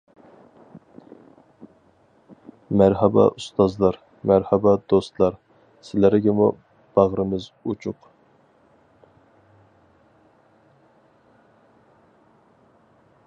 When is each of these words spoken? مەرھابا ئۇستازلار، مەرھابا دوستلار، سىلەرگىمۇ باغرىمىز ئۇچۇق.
مەرھابا 2.81 3.25
ئۇستازلار، 3.33 3.99
مەرھابا 4.31 4.73
دوستلار، 4.93 5.37
سىلەرگىمۇ 5.89 6.47
باغرىمىز 6.95 7.49
ئۇچۇق. 7.65 8.11